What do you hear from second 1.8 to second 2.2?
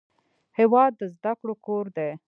دی.